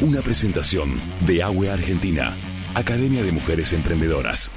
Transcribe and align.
Una 0.00 0.22
presentación 0.22 1.00
de 1.26 1.42
AWE 1.42 1.72
Argentina, 1.72 2.36
Academia 2.76 3.20
de 3.24 3.32
Mujeres 3.32 3.72
Emprendedoras. 3.72 4.48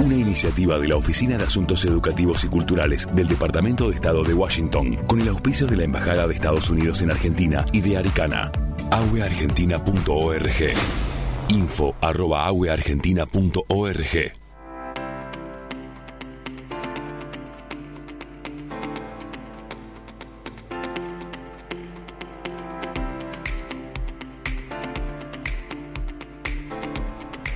Una 0.00 0.14
iniciativa 0.14 0.78
de 0.78 0.86
la 0.86 0.94
Oficina 0.94 1.36
de 1.36 1.42
Asuntos 1.42 1.84
Educativos 1.84 2.44
y 2.44 2.48
Culturales 2.48 3.08
del 3.12 3.26
Departamento 3.26 3.88
de 3.88 3.96
Estado 3.96 4.22
de 4.22 4.32
Washington, 4.32 4.94
con 5.08 5.20
el 5.20 5.28
auspicio 5.28 5.66
de 5.66 5.78
la 5.78 5.82
Embajada 5.82 6.28
de 6.28 6.34
Estados 6.34 6.70
Unidos 6.70 7.02
en 7.02 7.10
Argentina 7.10 7.64
y 7.72 7.80
de 7.80 7.96
Aricana. 7.96 8.52
aweargentina.org. 8.92 10.74
Info. 11.48 11.96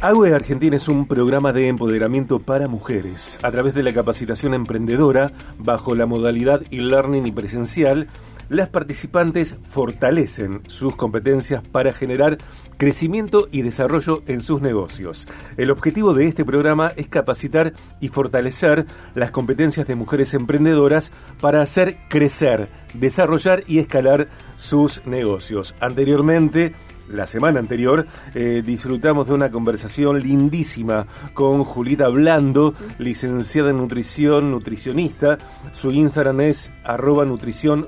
AWE 0.02 0.34
Argentina 0.34 0.76
es 0.76 0.88
un 0.88 1.06
programa 1.06 1.52
de 1.52 1.68
empoderamiento 1.68 2.38
para 2.38 2.68
mujeres. 2.68 3.38
A 3.42 3.50
través 3.50 3.74
de 3.74 3.82
la 3.82 3.92
capacitación 3.92 4.54
emprendedora, 4.54 5.30
bajo 5.58 5.94
la 5.94 6.06
modalidad 6.06 6.62
e-learning 6.70 7.26
y 7.26 7.32
presencial, 7.32 8.08
las 8.48 8.70
participantes 8.70 9.56
fortalecen 9.68 10.62
sus 10.68 10.96
competencias 10.96 11.62
para 11.62 11.92
generar 11.92 12.38
crecimiento 12.78 13.46
y 13.52 13.60
desarrollo 13.60 14.22
en 14.26 14.40
sus 14.40 14.62
negocios. 14.62 15.28
El 15.58 15.70
objetivo 15.70 16.14
de 16.14 16.24
este 16.28 16.46
programa 16.46 16.92
es 16.96 17.06
capacitar 17.06 17.74
y 18.00 18.08
fortalecer 18.08 18.86
las 19.14 19.30
competencias 19.30 19.86
de 19.86 19.96
mujeres 19.96 20.32
emprendedoras 20.32 21.12
para 21.42 21.60
hacer 21.60 21.98
crecer, 22.08 22.68
desarrollar 22.94 23.64
y 23.66 23.80
escalar 23.80 24.28
sus 24.56 25.06
negocios. 25.06 25.76
Anteriormente, 25.78 26.74
la 27.10 27.26
semana 27.26 27.58
anterior, 27.60 28.06
eh, 28.34 28.62
disfrutamos 28.64 29.26
de 29.26 29.34
una 29.34 29.50
conversación 29.50 30.20
lindísima 30.20 31.06
con 31.34 31.64
Julita 31.64 32.08
Blando, 32.08 32.74
licenciada 32.98 33.70
en 33.70 33.78
nutrición, 33.78 34.50
nutricionista. 34.50 35.38
Su 35.72 35.90
Instagram 35.90 36.40
es 36.42 36.70
arroba 36.84 37.24
nutrición. 37.24 37.86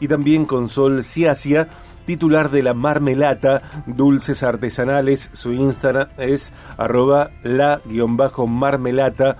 Y 0.00 0.08
también 0.08 0.46
con 0.46 0.68
Sol 0.68 1.04
Ciacia, 1.04 1.68
titular 2.06 2.50
de 2.50 2.62
la 2.62 2.74
Marmelata 2.74 3.62
Dulces 3.86 4.42
Artesanales. 4.42 5.30
Su 5.32 5.52
Instagram 5.52 6.08
es 6.18 6.52
arroba 6.76 7.30
la-marmelata 7.44 9.36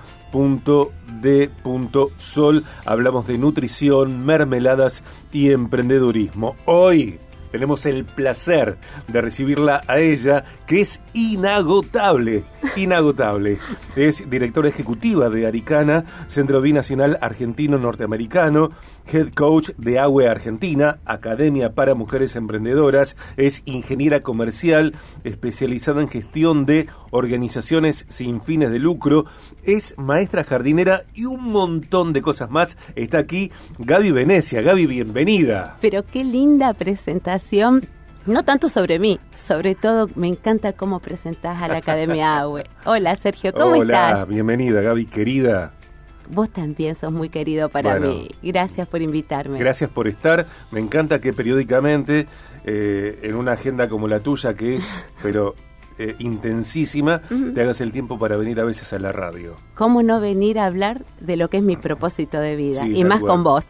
sol. 2.17 2.63
Hablamos 2.85 3.27
de 3.27 3.37
nutrición, 3.37 4.25
mermeladas 4.25 5.03
y 5.31 5.51
emprendedurismo. 5.51 6.55
Hoy 6.65 7.19
tenemos 7.53 7.85
el 7.85 8.03
placer 8.03 8.79
de 9.07 9.21
recibirla 9.21 9.81
a 9.87 9.99
ella, 9.99 10.43
que 10.65 10.81
es 10.81 10.99
inagotable, 11.13 12.43
inagotable. 12.75 13.59
Es 13.95 14.27
directora 14.27 14.69
ejecutiva 14.69 15.29
de 15.29 15.45
Aricana, 15.45 16.03
Centro 16.25 16.61
Binacional 16.61 17.19
Argentino 17.21 17.77
Norteamericano, 17.77 18.71
head 19.05 19.29
coach 19.35 19.69
de 19.77 19.99
AWE 19.99 20.27
Argentina, 20.29 20.97
Academia 21.05 21.73
para 21.73 21.93
Mujeres 21.93 22.35
Emprendedoras, 22.35 23.17
es 23.37 23.61
ingeniera 23.65 24.23
comercial 24.23 24.95
especializada 25.23 26.01
en 26.01 26.09
gestión 26.09 26.65
de 26.65 26.87
organizaciones 27.11 28.07
sin 28.09 28.41
fines 28.41 28.71
de 28.71 28.79
lucro, 28.79 29.25
es 29.61 29.93
maestra 29.99 30.43
jardinera 30.43 31.03
y 31.13 31.25
un 31.25 31.51
montón 31.51 32.13
de 32.13 32.23
cosas 32.23 32.49
más. 32.49 32.79
Está 32.95 33.19
aquí 33.19 33.51
Gaby 33.77 34.09
Venecia. 34.09 34.63
Gaby, 34.63 34.87
bienvenida. 34.87 35.77
Pero 35.81 36.03
qué 36.03 36.23
linda 36.23 36.73
presentación. 36.73 37.42
No 38.25 38.43
tanto 38.43 38.69
sobre 38.69 38.99
mí, 38.99 39.19
sobre 39.35 39.75
todo 39.75 40.09
me 40.15 40.27
encanta 40.27 40.73
cómo 40.73 40.99
presentás 40.99 41.61
a 41.61 41.67
la 41.67 41.77
Academia 41.77 42.37
AWE. 42.39 42.63
Hola 42.85 43.15
Sergio, 43.15 43.51
¿cómo 43.53 43.75
estás? 43.75 44.13
Hola, 44.13 44.25
bienvenida 44.25 44.81
Gaby, 44.81 45.05
querida. 45.05 45.73
Vos 46.29 46.49
también 46.49 46.95
sos 46.95 47.11
muy 47.11 47.27
querido 47.27 47.67
para 47.67 47.99
mí. 47.99 48.29
Gracias 48.41 48.87
por 48.87 49.01
invitarme. 49.01 49.59
Gracias 49.59 49.89
por 49.89 50.07
estar. 50.07 50.45
Me 50.71 50.79
encanta 50.79 51.19
que 51.19 51.33
periódicamente, 51.33 52.27
eh, 52.63 53.19
en 53.23 53.35
una 53.35 53.51
agenda 53.51 53.89
como 53.89 54.07
la 54.07 54.21
tuya, 54.21 54.53
que 54.53 54.77
es, 54.77 55.05
pero 55.21 55.53
eh, 55.97 56.15
intensísima, 56.19 57.21
te 57.53 57.61
hagas 57.61 57.81
el 57.81 57.91
tiempo 57.91 58.17
para 58.19 58.37
venir 58.37 58.59
a 58.59 58.63
veces 58.63 58.93
a 58.93 58.99
la 58.99 59.11
radio. 59.11 59.55
¿Cómo 59.75 60.03
no 60.03 60.19
venir 60.19 60.59
a 60.59 60.65
hablar 60.65 61.03
de 61.19 61.37
lo 61.37 61.49
que 61.49 61.57
es 61.57 61.63
mi 61.63 61.77
propósito 61.77 62.39
de 62.39 62.55
vida? 62.55 62.85
y 62.85 63.03
más 63.03 63.21
con 63.21 63.43
vos. 63.43 63.67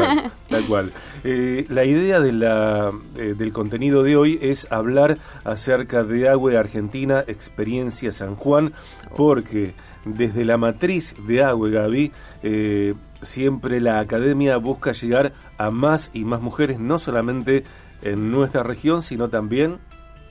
Tal 0.48 0.66
cual. 0.66 0.92
Eh, 1.24 1.66
la 1.68 1.84
idea 1.84 2.20
de 2.20 2.32
la, 2.32 2.92
del 3.14 3.52
contenido 3.52 4.02
de 4.02 4.16
hoy 4.16 4.38
es 4.42 4.70
hablar 4.70 5.18
acerca 5.44 6.04
de 6.04 6.28
Agua 6.28 6.58
Argentina, 6.58 7.24
Experiencia 7.26 8.12
San 8.12 8.36
Juan, 8.36 8.72
porque 9.16 9.74
desde 10.06 10.44
la 10.44 10.56
matriz 10.56 11.14
de 11.26 11.42
Agua, 11.42 11.68
Gaby, 11.68 12.12
eh, 12.42 12.94
siempre 13.22 13.80
la 13.80 13.98
academia 13.98 14.56
busca 14.56 14.92
llegar 14.92 15.32
a 15.58 15.70
más 15.70 16.10
y 16.14 16.24
más 16.24 16.40
mujeres, 16.40 16.78
no 16.78 16.98
solamente 16.98 17.64
en 18.02 18.30
nuestra 18.30 18.62
región, 18.62 19.02
sino 19.02 19.28
también 19.28 19.78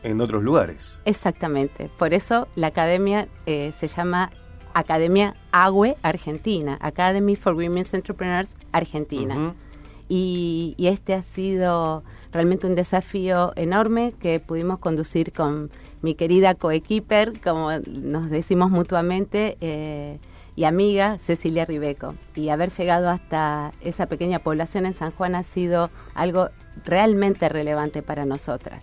en 0.06 0.22
otros 0.22 0.44
lugares. 0.44 1.02
Exactamente. 1.06 1.90
Por 1.98 2.14
eso 2.14 2.48
la 2.56 2.68
academia 2.68 3.28
eh, 3.46 3.74
se 3.80 3.88
llama 3.88 4.32
Academia 4.74 5.36
AWE 5.52 5.96
Argentina, 6.04 6.78
Academy 6.82 7.36
for 7.36 7.54
Women's 7.56 7.94
Entrepreneurs 7.94 8.50
Argentina. 8.72 9.54
y, 10.08 10.76
y 10.78 10.88
este 10.88 11.14
ha 11.14 11.24
sido 11.24 12.04
realmente 12.32 12.68
un 12.68 12.76
desafío 12.76 13.54
enorme 13.56 14.14
que 14.20 14.40
pudimos 14.40 14.80
conducir 14.80 15.32
con 15.32 15.72
mi 16.02 16.16
querida 16.16 16.54
coequiper, 16.54 17.40
como 17.42 17.72
nos 17.88 18.30
decimos 18.30 18.70
mutuamente, 18.70 19.58
eh, 19.62 20.20
y 20.56 20.66
amiga 20.66 21.18
Cecilia 21.20 21.66
Ribeco. 21.66 22.14
Y 22.36 22.50
haber 22.50 22.70
llegado 22.72 23.10
hasta 23.10 23.74
esa 23.82 24.06
pequeña 24.06 24.40
población 24.40 24.86
en 24.86 24.94
San 24.94 25.12
Juan 25.12 25.36
ha 25.36 25.44
sido 25.44 25.90
algo 26.14 26.50
realmente 26.84 27.50
relevante 27.50 28.02
para 28.02 28.26
nosotras. 28.26 28.82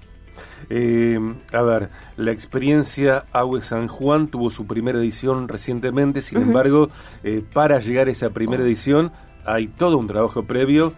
Eh, 0.70 1.18
a 1.52 1.62
ver, 1.62 1.90
la 2.16 2.32
experiencia 2.32 3.24
Agua 3.32 3.62
San 3.62 3.88
Juan 3.88 4.28
tuvo 4.28 4.50
su 4.50 4.66
primera 4.66 4.98
edición 4.98 5.48
recientemente, 5.48 6.20
sin 6.20 6.42
embargo, 6.42 6.90
eh, 7.24 7.44
para 7.52 7.78
llegar 7.80 8.08
a 8.08 8.10
esa 8.10 8.30
primera 8.30 8.62
edición 8.62 9.12
hay 9.44 9.66
todo 9.68 9.98
un 9.98 10.06
trabajo 10.06 10.44
previo 10.44 10.92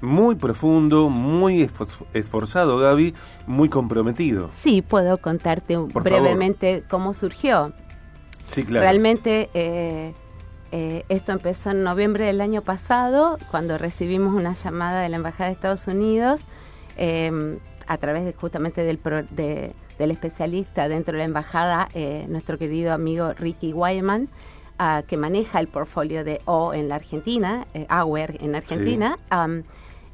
muy 0.00 0.34
profundo, 0.34 1.08
muy 1.08 1.68
esforzado, 2.14 2.78
Gaby, 2.78 3.14
muy 3.46 3.68
comprometido. 3.68 4.48
Sí, 4.52 4.82
puedo 4.82 5.18
contarte 5.18 5.76
brevemente 5.76 6.84
cómo 6.88 7.12
surgió. 7.12 7.72
Sí, 8.46 8.64
claro. 8.64 8.84
Realmente 8.84 9.50
eh, 9.54 10.14
eh, 10.72 11.04
esto 11.08 11.32
empezó 11.32 11.70
en 11.70 11.82
noviembre 11.82 12.26
del 12.26 12.40
año 12.40 12.62
pasado, 12.62 13.38
cuando 13.50 13.76
recibimos 13.76 14.34
una 14.34 14.54
llamada 14.54 15.00
de 15.00 15.08
la 15.08 15.16
Embajada 15.16 15.46
de 15.46 15.54
Estados 15.54 15.86
Unidos 15.86 16.44
a 17.86 17.98
través 17.98 18.24
de, 18.24 18.32
justamente 18.32 18.82
del, 18.82 18.98
del 19.30 20.10
especialista 20.10 20.88
dentro 20.88 21.12
de 21.12 21.18
la 21.18 21.24
Embajada, 21.24 21.88
eh, 21.94 22.26
nuestro 22.28 22.58
querido 22.58 22.92
amigo 22.92 23.32
Ricky 23.32 23.72
Wyman, 23.72 24.28
ah, 24.78 25.02
que 25.06 25.16
maneja 25.16 25.60
el 25.60 25.68
portfolio 25.68 26.24
de 26.24 26.40
O 26.44 26.74
en 26.74 26.88
la 26.88 26.96
Argentina, 26.96 27.66
AWER 27.88 28.38
en 28.40 28.54
Argentina. 28.54 29.18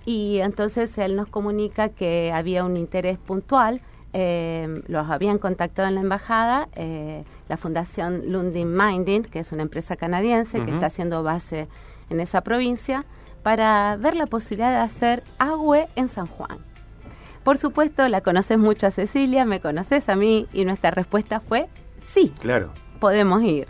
Y 0.07 0.39
entonces 0.39 0.97
él 0.99 1.17
nos 1.17 1.29
comunica 1.29 1.89
que 1.89 2.33
había 2.33 2.65
un 2.65 2.77
interés 2.77 3.19
puntual. 3.19 3.81
Eh, 4.13 4.83
los 4.87 5.11
habían 5.11 5.39
contactado 5.39 5.89
en 5.89 5.97
la 5.97 6.01
embajada, 6.01 6.69
eh, 6.77 7.25
la 7.49 7.57
Fundación 7.57 8.33
Lundin 8.33 8.73
Minding, 8.73 9.25
que 9.25 9.41
es 9.41 9.51
una 9.53 9.63
empresa 9.63 9.97
canadiense 9.97 10.65
que 10.65 10.71
está 10.71 10.87
haciendo 10.87 11.23
base 11.25 11.67
en 12.09 12.21
esa 12.21 12.41
provincia, 12.41 13.05
para 13.43 13.97
ver 13.97 14.17
la 14.17 14.27
posibilidad 14.27 14.71
de 14.71 14.79
hacer 14.79 15.23
agua 15.39 15.87
en 15.97 16.09
San 16.09 16.29
Juan. 16.29 16.59
Por 17.47 17.59
supuesto, 17.59 18.09
la 18.09 18.23
conoces 18.23 18.59
mucho 18.59 18.89
a 18.89 18.91
Cecilia, 18.91 19.45
me 19.45 19.61
conoces 19.61 20.09
a 20.09 20.17
mí, 20.17 20.49
y 20.53 20.65
nuestra 20.65 20.91
respuesta 20.91 21.39
fue 21.39 21.69
sí. 22.01 22.33
Claro. 22.41 22.73
Podemos 22.99 23.41
ir. 23.45 23.69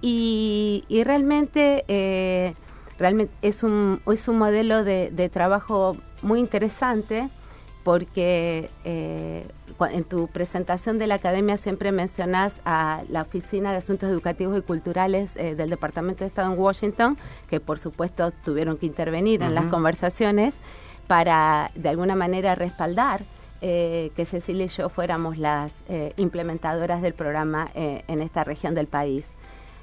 Y, 0.00 0.86
y 0.88 1.04
realmente 1.04 1.84
eh, 1.88 2.54
realmente 2.98 3.34
es 3.42 3.62
un, 3.62 4.00
es 4.10 4.26
un 4.26 4.38
modelo 4.38 4.84
de, 4.84 5.30
trabajo 5.30 5.98
muy 6.22 6.40
interesante 6.40 7.28
porque 7.84 8.70
eh, 8.84 9.46
en 9.92 10.04
tu 10.04 10.28
presentación 10.28 10.98
de 10.98 11.08
la 11.08 11.16
academia 11.16 11.58
siempre 11.58 11.92
mencionas 11.92 12.62
a 12.64 13.02
la 13.10 13.20
Oficina 13.20 13.70
de 13.70 13.76
Asuntos 13.76 14.08
Educativos 14.08 14.58
y 14.58 14.62
Culturales 14.62 15.36
eh, 15.36 15.54
del 15.54 15.68
Departamento 15.68 16.20
de 16.20 16.28
Estado 16.28 16.54
en 16.54 16.58
Washington, 16.58 17.18
que 17.50 17.60
por 17.60 17.78
supuesto 17.78 18.30
tuvieron 18.30 18.78
que 18.78 18.86
intervenir 18.86 19.42
en 19.42 19.54
las 19.54 19.66
conversaciones 19.66 20.54
para 21.08 21.72
de 21.74 21.88
alguna 21.88 22.14
manera 22.14 22.54
respaldar 22.54 23.20
eh, 23.60 24.12
que 24.14 24.24
Cecilia 24.24 24.66
y 24.66 24.68
yo 24.68 24.88
fuéramos 24.88 25.36
las 25.38 25.82
implementadoras 26.16 27.02
del 27.02 27.14
programa 27.14 27.68
en 27.74 28.22
esta 28.22 28.44
región 28.44 28.76
del 28.76 28.86
país. 28.86 29.24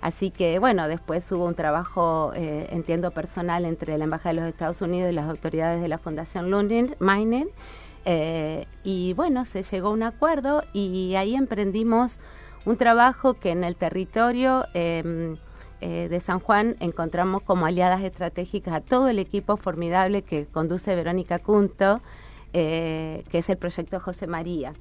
Así 0.06 0.30
que 0.30 0.60
bueno, 0.60 0.88
después 0.88 1.32
hubo 1.32 1.46
un 1.46 1.56
trabajo, 1.56 2.32
eh, 2.36 2.68
entiendo, 2.70 3.10
personal 3.10 3.66
entre 3.66 3.98
la 3.98 4.04
Embajada 4.04 4.36
de 4.36 4.42
los 4.42 4.50
Estados 4.50 4.82
Unidos 4.82 5.12
y 5.12 5.16
las 5.16 5.28
autoridades 5.28 5.82
de 5.82 5.88
la 5.88 5.98
Fundación 5.98 6.52
Lundin 6.52 6.96
Mining 7.00 7.50
Eh, 8.08 8.68
y 8.84 9.14
bueno, 9.14 9.46
se 9.46 9.64
llegó 9.64 9.88
a 9.88 9.92
un 9.92 10.04
acuerdo 10.04 10.62
y 10.74 11.16
ahí 11.16 11.34
emprendimos 11.34 12.20
un 12.64 12.78
trabajo 12.78 13.34
que 13.34 13.50
en 13.50 13.64
el 13.64 13.76
territorio 13.76 14.68
em, 14.76 15.38
eh, 15.82 16.08
de 16.10 16.20
San 16.20 16.40
Juan 16.40 16.76
encontramos 16.80 17.44
como 17.44 17.66
aliadas 17.66 18.02
estratégicas 18.02 18.74
a 18.74 18.82
todo 18.82 19.08
el 19.08 19.20
equipo 19.20 19.58
formidable 19.58 20.22
que 20.22 20.46
conduce 20.46 20.96
Verónica 20.96 21.40
Cunto, 21.40 22.02
eh, 22.54 23.24
que 23.30 23.40
es 23.40 23.50
el 23.50 23.58
proyecto 23.58 24.00
José 24.00 24.28
María. 24.28 24.74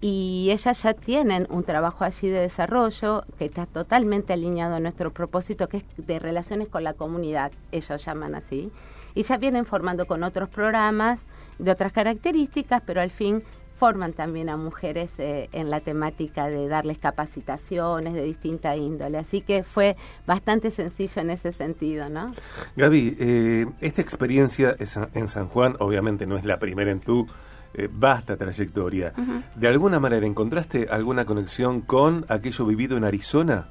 Y 0.00 0.48
ellas 0.50 0.82
ya 0.82 0.94
tienen 0.94 1.46
un 1.50 1.62
trabajo 1.62 2.04
allí 2.04 2.28
de 2.30 2.40
desarrollo 2.40 3.24
que 3.38 3.44
está 3.44 3.66
totalmente 3.66 4.32
alineado 4.32 4.76
a 4.76 4.80
nuestro 4.80 5.12
propósito, 5.12 5.68
que 5.68 5.78
es 5.78 5.84
de 5.98 6.18
relaciones 6.18 6.68
con 6.68 6.84
la 6.84 6.94
comunidad, 6.94 7.52
ellos 7.70 8.02
llaman 8.04 8.34
así. 8.34 8.72
Y 9.14 9.24
ya 9.24 9.36
vienen 9.36 9.66
formando 9.66 10.06
con 10.06 10.22
otros 10.22 10.48
programas 10.48 11.26
de 11.58 11.70
otras 11.70 11.92
características, 11.92 12.82
pero 12.86 13.02
al 13.02 13.10
fin 13.10 13.42
forman 13.80 14.12
también 14.12 14.50
a 14.50 14.58
mujeres 14.58 15.08
eh, 15.16 15.48
en 15.52 15.70
la 15.70 15.80
temática 15.80 16.48
de 16.48 16.68
darles 16.68 16.98
capacitaciones 16.98 18.12
de 18.12 18.22
distinta 18.24 18.76
índole. 18.76 19.16
Así 19.16 19.40
que 19.40 19.62
fue 19.62 19.96
bastante 20.26 20.70
sencillo 20.70 21.22
en 21.22 21.30
ese 21.30 21.50
sentido, 21.52 22.10
¿no? 22.10 22.32
Gaby, 22.76 23.16
eh, 23.18 23.66
esta 23.80 24.02
experiencia 24.02 24.76
en 25.14 25.28
San 25.28 25.48
Juan 25.48 25.76
obviamente 25.78 26.26
no 26.26 26.36
es 26.36 26.44
la 26.44 26.58
primera 26.58 26.90
en 26.90 27.00
tu 27.00 27.26
eh, 27.72 27.88
vasta 27.90 28.36
trayectoria. 28.36 29.14
¿De 29.56 29.66
alguna 29.66 29.98
manera 29.98 30.26
encontraste 30.26 30.86
alguna 30.90 31.24
conexión 31.24 31.80
con 31.80 32.26
aquello 32.28 32.66
vivido 32.66 32.98
en 32.98 33.04
Arizona? 33.04 33.68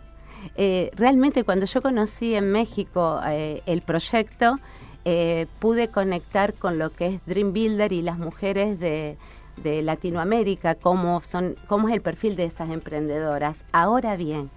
realmente 0.55 1.43
cuando 1.43 1.65
yo 1.65 1.81
conocí 1.81 2.33
en 2.33 2.51
México 2.51 3.19
el 3.25 3.81
proyecto, 3.81 4.55
pude 5.59 5.89
conectar 5.89 6.53
con 6.53 6.79
lo 6.79 6.91
que 6.91 7.07
es 7.07 7.25
Dream 7.25 7.51
Builder 7.51 7.91
y 7.91 8.01
las 8.01 8.17
mujeres 8.17 8.79
de 8.79 9.17
de 9.63 9.81
Latinoamérica, 9.81 10.75
cómo, 10.75 11.21
son, 11.21 11.55
cómo 11.67 11.89
es 11.89 11.95
el 11.95 12.01
perfil 12.01 12.35
de 12.35 12.45
esas 12.45 12.69
emprendedoras. 12.69 13.65
Ahora 13.71 14.15
bien, 14.15 14.49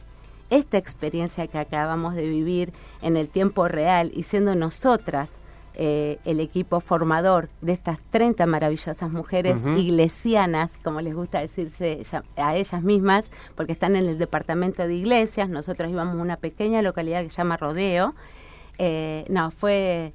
esta 0.50 0.78
experiencia 0.78 1.46
que 1.46 1.58
acabamos 1.58 2.14
de 2.14 2.28
vivir 2.28 2.72
en 3.00 3.16
el 3.16 3.28
tiempo 3.28 3.68
real 3.68 4.12
y 4.14 4.24
siendo 4.24 4.54
nosotras 4.54 5.30
eh, 5.74 6.18
el 6.26 6.38
equipo 6.40 6.80
formador 6.80 7.48
de 7.62 7.72
estas 7.72 7.98
30 8.10 8.44
maravillosas 8.44 9.10
mujeres 9.10 9.58
iglesianas, 9.78 10.70
como 10.84 11.00
les 11.00 11.14
gusta 11.14 11.40
decirse 11.40 12.02
a 12.36 12.56
ellas 12.56 12.82
mismas, 12.82 13.24
porque 13.54 13.72
están 13.72 13.96
en 13.96 14.06
el 14.06 14.18
departamento 14.18 14.86
de 14.86 14.94
iglesias, 14.94 15.48
nosotros 15.48 15.90
íbamos 15.90 16.18
a 16.18 16.22
una 16.22 16.36
pequeña 16.36 16.82
localidad 16.82 17.22
que 17.22 17.30
se 17.30 17.36
llama 17.36 17.56
Rodeo, 17.56 18.14
eh, 18.76 19.24
no, 19.30 19.50
fue 19.50 20.12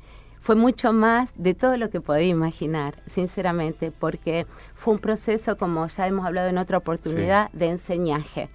fue 0.47 0.55
mucho 0.55 0.93
más 0.93 1.33
de 1.35 1.53
todo 1.53 1.75
lo 1.75 1.89
que 1.89 1.99
podía 1.99 2.29
imaginar, 2.29 3.03
sinceramente, 3.07 3.91
porque 3.91 4.47
fue 4.75 4.93
un 4.93 4.99
proceso, 5.01 5.57
como 5.57 5.85
ya 5.87 6.07
hemos 6.07 6.25
hablado 6.25 6.47
en 6.47 6.57
otra 6.57 6.77
oportunidad, 6.77 7.51
de 7.51 7.65
enseñaje. 7.65 8.47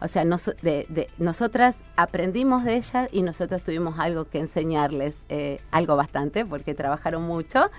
O 0.00 0.08
sea, 0.08 0.24
de, 0.24 1.08
nosotras 1.18 1.84
aprendimos 1.94 2.64
de 2.64 2.74
ellas 2.74 3.08
y 3.12 3.22
nosotros 3.22 3.62
tuvimos 3.62 4.00
algo 4.00 4.24
que 4.24 4.40
enseñarles, 4.40 5.14
eh, 5.28 5.60
algo 5.70 5.94
bastante, 5.94 6.44
porque 6.44 6.74
trabajaron 6.74 7.22
mucho, 7.22 7.70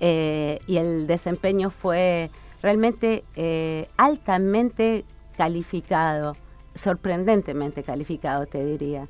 eh, 0.00 0.58
y 0.66 0.78
el 0.78 1.06
desempeño 1.06 1.70
fue 1.70 2.28
realmente 2.60 3.22
eh, 3.36 3.86
altamente 3.98 5.04
calificado, 5.36 6.34
sorprendentemente 6.74 7.84
calificado, 7.84 8.46
te 8.46 8.64
diría. 8.64 9.06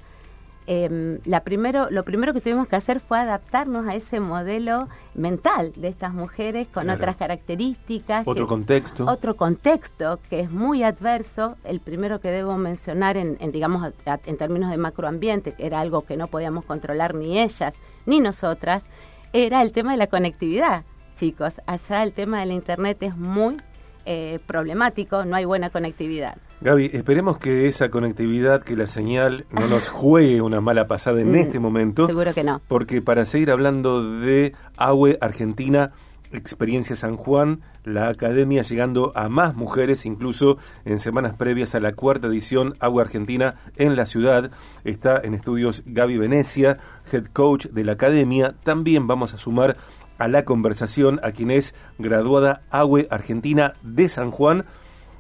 Em, 0.67 1.19
la 1.25 1.41
primero, 1.41 1.91
lo 1.91 2.05
primero 2.05 2.33
que 2.33 2.41
tuvimos 2.41 2.69
que 2.69 2.77
hacer 2.77 3.01
fue 3.01 3.19
adaptarnos 3.19 3.87
a 3.89 3.97
ese 3.97 4.21
modelo 4.21 4.89
mental 5.15 5.73
de 5.75 5.89
estas 5.89 6.15
mujeres 6.15 6.69
con 6.69 6.89
otras 6.89 7.17
características. 7.17 8.27
Otro 8.27 8.47
contexto. 8.47 9.07
Otro 9.07 9.37
contexto 9.37 10.21
que 10.31 10.41
es 10.41 10.51
muy 10.51 10.85
adverso. 10.85 11.57
El 11.65 11.81
primero 11.81 12.21
que 12.21 12.31
debo 12.31 12.57
mencionar 12.59 13.17
en, 13.17 13.37
digamos, 13.51 13.93
en 14.07 14.37
términos 14.37 14.71
de 14.71 14.77
macroambiente, 14.77 15.53
que 15.55 15.67
era 15.67 15.81
algo 15.81 16.03
que 16.03 16.17
no 16.17 16.29
podíamos 16.29 16.65
controlar 16.65 17.15
ni 17.15 17.41
ellas 17.41 17.75
ni 18.07 18.21
nosotras, 18.21 18.85
era 19.33 19.63
el 19.63 19.73
tema 19.73 19.93
de 19.93 19.99
la 19.99 20.07
conectividad. 20.07 20.85
Chicos, 21.17 21.55
allá 21.67 22.03
el 22.03 22.13
tema 22.13 22.41
del 22.41 22.53
Internet 22.53 23.03
es 23.03 23.17
muy 23.17 23.57
eh, 24.05 24.39
problemático, 24.47 25.25
no 25.25 25.37
hay 25.37 25.45
buena 25.45 25.71
conectividad. 25.71 26.37
Gaby, 26.63 26.91
esperemos 26.93 27.39
que 27.39 27.67
esa 27.67 27.89
conectividad, 27.89 28.63
que 28.63 28.77
la 28.77 28.87
señal 28.87 29.47
no 29.51 29.67
nos 29.67 29.89
juegue 29.89 30.41
una 30.43 30.61
mala 30.61 30.87
pasada 30.87 31.21
en 31.21 31.33
mm, 31.33 31.35
este 31.35 31.59
momento. 31.59 32.07
Seguro 32.07 32.33
que 32.33 32.45
no. 32.45 32.61
Porque 32.69 33.03
para 33.03 33.25
seguir 33.25 33.51
hablando 33.51 34.21
de 34.21 34.55
AWE 34.77 35.19
Argentina, 35.21 35.91
Experiencia 36.31 36.95
San 36.95 37.17
Juan, 37.17 37.63
la 37.83 38.07
academia 38.07 38.63
llegando 38.63 39.13
a 39.17 39.29
más 39.29 39.57
mujeres, 39.57 40.07
incluso 40.07 40.57
en 40.85 41.01
semanas 41.01 41.35
previas 41.35 41.75
a 41.75 41.81
la 41.81 41.95
cuarta 41.95 42.29
edición 42.29 42.77
Agua 42.79 43.03
Argentina 43.03 43.57
en 43.77 43.97
la 43.97 44.07
ciudad. 44.07 44.53
Está 44.85 45.21
en 45.21 45.35
estudios 45.35 45.83
Gaby 45.85 46.17
Venecia, 46.17 46.79
head 47.11 47.27
coach 47.33 47.67
de 47.67 47.85
la 47.85 47.95
academia. 47.95 48.55
También 48.63 49.09
vamos 49.09 49.35
a 49.35 49.39
sumar 49.39 49.77
a 50.19 50.29
la 50.29 50.45
conversación 50.45 51.19
a 51.25 51.33
quien 51.33 51.51
es 51.51 51.75
graduada 51.99 52.63
AWE 52.71 53.09
Argentina 53.11 53.75
de 53.83 54.09
San 54.09 54.31
Juan 54.31 54.65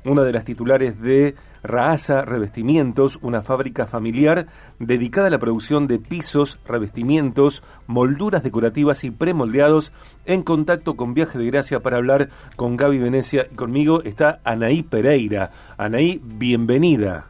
una 0.05 0.23
de 0.23 0.33
las 0.33 0.45
titulares 0.45 1.01
de 1.01 1.35
Raasa 1.63 2.25
Revestimientos, 2.25 3.19
una 3.23 3.43
fábrica 3.43 3.87
familiar 3.87 4.47
dedicada 4.79 5.29
a 5.29 5.31
la 5.31 5.39
producción 5.39 5.87
de 5.87 5.99
pisos, 5.99 6.61
revestimientos, 6.67 7.63
molduras 7.87 8.43
decorativas 8.43 9.05
y 9.05 9.11
premoldeados, 9.11 9.93
en 10.27 10.43
contacto 10.43 10.97
con 10.97 11.15
Viaje 11.15 11.39
de 11.39 11.47
Gracia 11.47 11.81
para 11.81 11.99
hablar 11.99 12.29
con 12.57 12.77
Gaby 12.77 12.99
Venecia 12.99 13.47
y 13.51 13.55
conmigo 13.55 14.03
está 14.03 14.41
Anaí 14.45 14.83
Pereira. 14.83 15.51
Anaí, 15.77 16.21
bienvenida. 16.23 17.27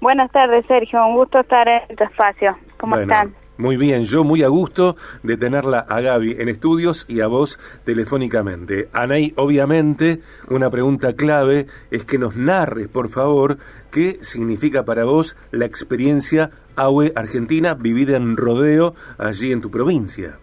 Buenas 0.00 0.30
tardes, 0.30 0.64
Sergio. 0.66 1.06
Un 1.06 1.16
gusto 1.16 1.40
estar 1.40 1.68
en 1.68 1.96
tu 1.96 2.04
espacio. 2.04 2.56
¿Cómo 2.78 2.96
están? 2.96 3.34
Muy 3.60 3.76
bien, 3.76 4.04
yo 4.04 4.24
muy 4.24 4.42
a 4.42 4.48
gusto 4.48 4.96
de 5.22 5.36
tenerla 5.36 5.80
a 5.80 6.00
Gaby 6.00 6.36
en 6.38 6.48
estudios 6.48 7.04
y 7.08 7.20
a 7.20 7.26
vos 7.26 7.58
telefónicamente. 7.84 8.88
Anaí, 8.94 9.34
obviamente, 9.36 10.22
una 10.48 10.70
pregunta 10.70 11.12
clave 11.12 11.66
es 11.90 12.06
que 12.06 12.16
nos 12.16 12.36
narres, 12.36 12.88
por 12.88 13.10
favor, 13.10 13.58
qué 13.90 14.16
significa 14.22 14.86
para 14.86 15.04
vos 15.04 15.36
la 15.50 15.66
experiencia 15.66 16.52
AUE 16.74 17.12
Argentina 17.14 17.74
vivida 17.74 18.16
en 18.16 18.38
rodeo 18.38 18.94
allí 19.18 19.52
en 19.52 19.60
tu 19.60 19.70
provincia. 19.70 20.38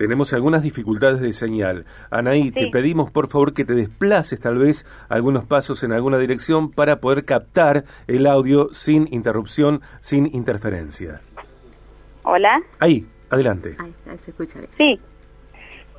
Tenemos 0.00 0.32
algunas 0.32 0.62
dificultades 0.62 1.20
de 1.20 1.34
señal. 1.34 1.84
Anaí, 2.10 2.50
te 2.52 2.68
pedimos 2.68 3.10
por 3.10 3.28
favor 3.28 3.52
que 3.52 3.66
te 3.66 3.74
desplaces 3.74 4.40
tal 4.40 4.56
vez 4.56 4.86
algunos 5.10 5.44
pasos 5.44 5.84
en 5.84 5.92
alguna 5.92 6.16
dirección 6.16 6.70
para 6.70 7.00
poder 7.00 7.22
captar 7.26 7.84
el 8.06 8.26
audio 8.26 8.72
sin 8.72 9.12
interrupción, 9.12 9.82
sin 10.00 10.34
interferencia. 10.34 11.20
Hola. 12.22 12.62
Ahí, 12.78 13.04
adelante. 13.28 13.76
Ahí, 13.78 13.92
se 14.24 14.30
escucha 14.30 14.60
bien. 14.60 14.70
Sí. 14.78 15.00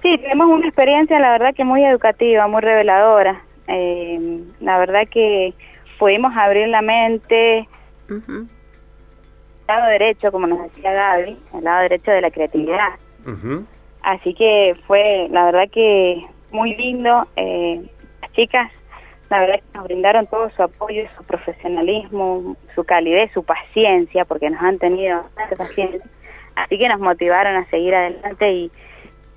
Sí, 0.01 0.17
tenemos 0.17 0.47
una 0.47 0.65
experiencia, 0.65 1.19
la 1.19 1.33
verdad 1.33 1.53
que 1.55 1.63
muy 1.63 1.85
educativa, 1.85 2.47
muy 2.47 2.61
reveladora. 2.61 3.43
Eh, 3.67 4.41
la 4.61 4.79
verdad 4.79 5.01
que 5.11 5.53
pudimos 5.99 6.35
abrir 6.35 6.69
la 6.69 6.81
mente, 6.81 7.67
el 8.09 8.47
lado 9.67 9.89
derecho, 9.91 10.31
como 10.31 10.47
nos 10.47 10.63
decía 10.63 10.91
Gaby, 10.91 11.37
el 11.53 11.63
lado 11.63 11.83
derecho 11.83 12.09
de 12.09 12.21
la 12.21 12.31
creatividad. 12.31 12.95
Así 14.03 14.33
que 14.33 14.75
fue, 14.87 15.27
la 15.29 15.45
verdad 15.45 15.69
que 15.71 16.25
muy 16.51 16.75
lindo. 16.75 17.27
Eh, 17.35 17.81
las 18.21 18.31
chicas, 18.33 18.71
la 19.29 19.39
verdad 19.39 19.55
que 19.55 19.77
nos 19.77 19.83
brindaron 19.85 20.27
todo 20.27 20.49
su 20.51 20.63
apoyo, 20.63 21.03
su 21.17 21.23
profesionalismo, 21.23 22.55
su 22.75 22.83
calidez, 22.83 23.31
su 23.33 23.43
paciencia, 23.43 24.25
porque 24.25 24.49
nos 24.49 24.61
han 24.61 24.77
tenido 24.79 25.23
bastante 25.23 25.55
paciencia. 25.55 26.01
Así 26.55 26.77
que 26.77 26.89
nos 26.89 26.99
motivaron 26.99 27.55
a 27.55 27.65
seguir 27.69 27.95
adelante 27.95 28.51
y, 28.51 28.71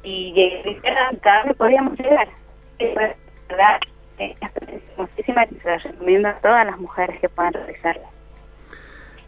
y 0.02 0.80
cada 1.22 1.44
vez 1.44 1.56
podíamos 1.56 1.98
llegar. 1.98 2.28
La 2.78 3.14
verdad, 3.48 3.80
eh, 4.18 4.34
muchísimas 4.96 5.50
y 5.52 5.56
se 5.56 5.68
las 5.68 5.82
recomiendo 5.82 6.28
a 6.28 6.34
todas 6.34 6.66
las 6.66 6.78
mujeres 6.78 7.20
que 7.20 7.28
puedan 7.28 7.52
realizarla. 7.52 8.08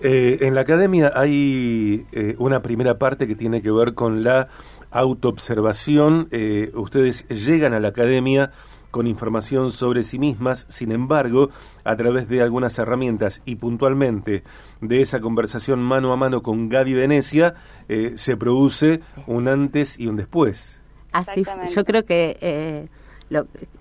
Eh, 0.02 0.38
en 0.43 0.55
la 0.55 0.61
academia 0.61 1.11
hay 1.14 2.07
eh, 2.12 2.35
una 2.38 2.61
primera 2.61 2.99
parte 2.99 3.26
que 3.26 3.35
tiene 3.35 3.62
que 3.62 3.71
ver 3.71 3.95
con 3.95 4.25
la 4.25 4.49
autoobservación. 4.98 6.28
Eh, 6.30 6.70
ustedes 6.74 7.26
llegan 7.28 7.74
a 7.74 7.80
la 7.80 7.88
academia 7.88 8.50
con 8.90 9.06
información 9.06 9.72
sobre 9.72 10.04
sí 10.04 10.18
mismas, 10.18 10.64
sin 10.68 10.90
embargo, 10.90 11.50
a 11.84 11.96
través 11.96 12.28
de 12.28 12.40
algunas 12.40 12.78
herramientas 12.78 13.42
y 13.44 13.56
puntualmente 13.56 14.42
de 14.80 15.02
esa 15.02 15.20
conversación 15.20 15.80
mano 15.80 16.12
a 16.12 16.16
mano 16.16 16.42
con 16.42 16.70
Gaby 16.70 16.94
Venecia, 16.94 17.54
se 18.14 18.36
produce 18.38 19.00
un 19.26 19.48
antes 19.48 19.98
y 19.98 20.06
un 20.06 20.16
después. 20.16 20.80
Así, 21.12 21.44
yo 21.74 21.84
creo 21.84 22.06
que 22.06 22.88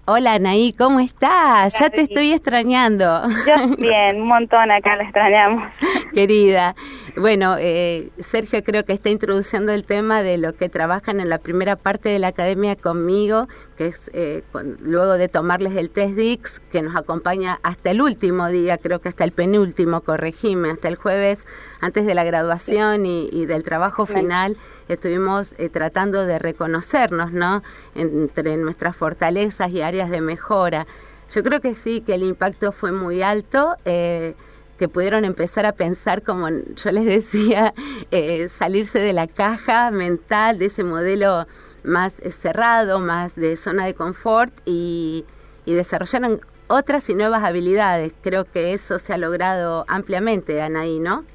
Hola 0.05 0.33
Anaí, 0.33 0.73
¿cómo 0.73 0.99
estás? 0.99 1.79
Ya 1.79 1.91
te 1.91 2.01
estoy 2.01 2.31
extrañando. 2.31 3.05
Yo 3.45 3.75
bien, 3.77 4.21
un 4.21 4.27
montón 4.27 4.71
acá 4.71 4.95
la 4.95 5.03
extrañamos. 5.03 5.71
Querida, 6.13 6.75
bueno, 7.15 7.55
eh, 7.59 8.09
Sergio 8.21 8.63
creo 8.63 8.85
que 8.85 8.93
está 8.93 9.09
introduciendo 9.09 9.71
el 9.71 9.85
tema 9.85 10.23
de 10.23 10.39
lo 10.39 10.53
que 10.53 10.67
trabajan 10.67 11.19
en 11.19 11.29
la 11.29 11.37
primera 11.37 11.75
parte 11.75 12.09
de 12.09 12.17
la 12.17 12.29
academia 12.29 12.75
conmigo, 12.75 13.47
que 13.77 13.87
es 13.87 14.11
eh, 14.13 14.43
luego 14.81 15.13
de 15.13 15.27
tomarles 15.27 15.75
el 15.75 15.91
test 15.91 16.15
DIX, 16.15 16.59
que 16.71 16.81
nos 16.81 16.95
acompaña 16.95 17.59
hasta 17.61 17.91
el 17.91 18.01
último 18.01 18.47
día, 18.49 18.79
creo 18.79 18.99
que 18.99 19.09
hasta 19.09 19.23
el 19.23 19.31
penúltimo, 19.31 20.01
corregime, 20.01 20.71
hasta 20.71 20.87
el 20.87 20.95
jueves 20.95 21.45
antes 21.85 22.05
de 22.07 22.15
la 22.15 22.23
graduación 22.23 23.05
y, 23.05 23.45
del 23.45 23.63
trabajo 23.63 24.07
final 24.07 24.57
estuvimos 24.89 25.53
eh, 25.59 25.69
tratando 25.69 26.25
de 26.25 26.39
reconocernos, 26.39 27.31
¿no? 27.31 27.61
Entre 27.93 28.57
nuestras 28.57 28.95
fortalezas 28.95 29.69
y 29.69 29.81
áreas 29.81 30.09
de 30.09 30.19
mejora. 30.19 30.87
Yo 31.31 31.43
creo 31.43 31.61
que 31.61 31.75
sí, 31.75 32.01
que 32.01 32.15
el 32.15 32.23
impacto 32.23 32.71
fue 32.71 32.91
muy 32.91 33.21
alto, 33.21 33.75
eh, 33.85 34.33
que 34.79 34.87
pudieron 34.87 35.25
empezar 35.25 35.67
a 35.67 35.73
pensar, 35.73 36.23
como 36.23 36.49
yo 36.49 36.91
les 36.91 37.05
decía, 37.05 37.75
eh, 38.11 38.49
salirse 38.57 38.97
de 38.97 39.13
la 39.13 39.27
caja 39.27 39.91
mental, 39.91 40.57
de 40.57 40.65
ese 40.65 40.83
modelo 40.83 41.45
más 41.83 42.13
cerrado, 42.41 42.99
más 42.99 43.35
de 43.35 43.57
zona 43.57 43.85
de 43.85 43.93
confort 43.93 44.51
y, 44.65 45.23
y 45.65 45.73
desarrollaron 45.73 46.41
otras 46.67 47.07
y 47.09 47.15
nuevas 47.15 47.43
habilidades. 47.43 48.11
Creo 48.21 48.45
que 48.45 48.73
eso 48.73 48.97
se 48.97 49.13
ha 49.13 49.17
logrado 49.19 49.85
ampliamente, 49.87 50.63
Anaí, 50.63 50.99
¿no? 50.99 51.25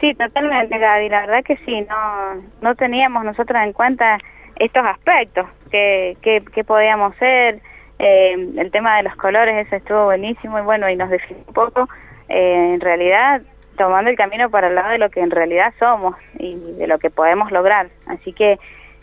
Sí, 0.00 0.14
totalmente, 0.14 0.78
Gaby. 0.78 1.08
La 1.08 1.20
verdad 1.22 1.44
que 1.44 1.56
sí, 1.58 1.80
no, 1.82 2.42
no 2.60 2.74
teníamos 2.76 3.24
nosotros 3.24 3.60
en 3.62 3.72
cuenta 3.72 4.18
estos 4.56 4.84
aspectos 4.84 5.46
que, 5.70 6.16
que, 6.22 6.64
podíamos 6.64 7.14
ser. 7.16 7.60
Eh, 7.98 8.52
el 8.56 8.70
tema 8.70 8.96
de 8.98 9.02
los 9.02 9.16
colores, 9.16 9.66
eso 9.66 9.74
estuvo 9.74 10.04
buenísimo 10.04 10.56
y 10.58 10.62
bueno, 10.62 10.88
y 10.88 10.94
nos 10.94 11.10
definió 11.10 11.42
un 11.48 11.52
poco, 11.52 11.88
eh, 12.28 12.74
en 12.74 12.80
realidad, 12.80 13.42
tomando 13.76 14.08
el 14.08 14.16
camino 14.16 14.48
para 14.50 14.68
el 14.68 14.76
lado 14.76 14.90
de 14.90 14.98
lo 14.98 15.10
que 15.10 15.18
en 15.18 15.32
realidad 15.32 15.74
somos 15.80 16.14
y 16.38 16.54
de 16.78 16.86
lo 16.86 17.00
que 17.00 17.10
podemos 17.10 17.50
lograr. 17.50 17.88
Así 18.06 18.32
que 18.32 18.60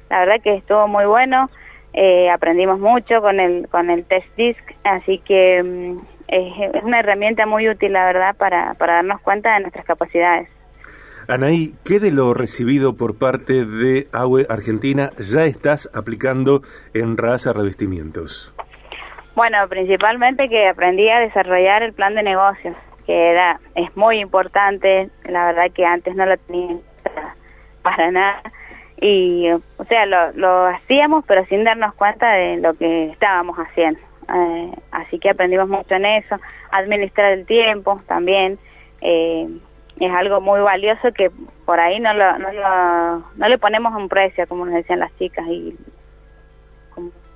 la 0.09 0.19
verdad 0.19 0.41
que 0.41 0.55
estuvo 0.55 0.87
muy 0.87 1.05
bueno, 1.05 1.49
eh, 1.91 2.29
aprendimos 2.29 2.79
mucho 2.79 3.21
con 3.21 3.41
el, 3.41 3.67
con 3.67 3.89
el 3.89 4.05
test 4.05 4.27
disc, 4.37 4.63
así 4.85 5.17
que 5.19 5.61
mm, 5.61 5.99
es, 6.29 6.83
una 6.83 6.99
herramienta 6.99 7.45
muy 7.45 7.67
útil, 7.67 7.91
la 7.93 8.05
verdad, 8.05 8.35
para, 8.37 8.75
para 8.75 8.95
darnos 8.95 9.19
cuenta 9.21 9.55
de 9.55 9.61
nuestras 9.61 9.85
capacidades. 9.85 10.54
Anaí, 11.27 11.73
¿qué 11.83 11.99
de 11.99 12.11
lo 12.11 12.35
recibido 12.35 12.95
por 12.97 13.17
parte 13.17 13.65
de 13.65 14.07
AUE 14.13 14.45
Argentina 14.47 15.09
ya 15.17 15.45
estás 15.45 15.89
aplicando 15.91 16.61
en 16.93 17.17
Raza 17.17 17.51
Revestimientos? 17.51 18.53
Bueno, 19.35 19.57
principalmente 19.67 20.47
que 20.49 20.67
aprendí 20.67 21.09
a 21.09 21.19
desarrollar 21.19 21.81
el 21.81 21.93
plan 21.93 22.13
de 22.13 22.21
negocios, 22.21 22.75
que 23.07 23.31
era 23.31 23.59
es 23.73 23.95
muy 23.97 24.19
importante, 24.19 25.09
la 25.27 25.47
verdad 25.47 25.71
que 25.73 25.83
antes 25.83 26.15
no 26.15 26.27
lo 26.27 26.37
tenía 26.37 26.77
para 27.81 28.11
nada. 28.11 28.43
Y 29.01 29.49
o 29.49 29.85
sea 29.89 30.05
lo, 30.05 30.31
lo 30.33 30.67
hacíamos 30.67 31.25
pero 31.27 31.43
sin 31.47 31.63
darnos 31.63 31.95
cuenta 31.95 32.31
de 32.33 32.57
lo 32.57 32.75
que 32.75 33.09
estábamos 33.09 33.57
haciendo. 33.57 33.99
Eh, 34.31 34.71
así 34.91 35.17
que 35.17 35.31
aprendimos 35.31 35.69
mucho 35.69 35.95
en 35.95 36.05
eso 36.05 36.39
administrar 36.71 37.31
el 37.31 37.45
tiempo 37.47 38.01
también 38.07 38.59
eh, 39.01 39.47
es 39.99 40.11
algo 40.11 40.41
muy 40.41 40.59
valioso 40.61 41.11
que 41.15 41.31
por 41.65 41.79
ahí 41.79 41.99
no, 41.99 42.13
lo, 42.13 42.37
no, 42.37 43.47
le 43.47 43.57
ponemos 43.57 43.93
un 43.95 44.09
precio, 44.09 44.47
como 44.47 44.65
nos 44.65 44.75
decían 44.75 44.99
las 44.99 45.15
chicas. 45.17 45.45
Y, 45.47 45.75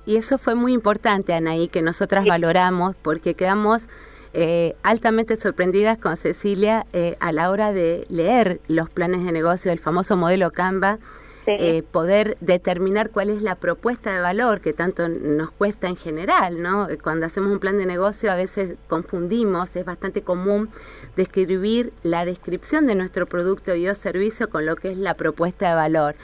y 0.06 0.16
eso 0.16 0.38
fue 0.38 0.54
muy 0.54 0.72
importante, 0.72 1.34
Anaí, 1.34 1.68
que 1.68 1.82
nosotras 1.82 2.26
valoramos 2.26 2.96
porque 2.96 3.34
quedamos 3.34 3.88
eh, 4.32 4.76
altamente 4.82 5.36
sorprendidas 5.36 5.98
con 5.98 6.16
Cecilia 6.16 6.86
eh, 6.92 7.16
a 7.18 7.32
la 7.32 7.50
hora 7.50 7.72
de 7.72 8.06
leer 8.08 8.60
los 8.68 8.88
planes 8.88 9.24
de 9.24 9.32
negocio, 9.32 9.72
el 9.72 9.80
famoso 9.80 10.16
modelo 10.16 10.52
Canva 10.52 10.98
eh, 11.46 11.82
poder 11.90 12.36
determinar 12.40 13.10
cuál 13.10 13.30
es 13.30 13.42
la 13.42 13.54
propuesta 13.54 14.12
de 14.12 14.20
valor 14.20 14.60
que 14.60 14.72
tanto 14.72 15.08
nos 15.08 15.50
cuesta 15.50 15.88
en 15.88 15.96
general, 15.96 16.62
¿no? 16.62 16.86
Cuando 17.02 17.26
hacemos 17.26 17.50
un 17.50 17.58
plan 17.58 17.78
de 17.78 17.86
negocio 17.86 18.30
a 18.30 18.36
veces 18.36 18.76
confundimos, 18.88 19.74
es 19.74 19.84
bastante 19.84 20.22
común 20.22 20.68
describir 21.16 21.92
la 22.02 22.24
descripción 22.24 22.86
de 22.86 22.94
nuestro 22.94 23.26
producto 23.26 23.74
y 23.74 23.88
o 23.88 23.94
servicio 23.94 24.50
con 24.50 24.66
lo 24.66 24.76
que 24.76 24.88
es 24.88 24.98
la 24.98 25.14
propuesta 25.14 25.70
de 25.70 25.74
valor. 25.74 26.14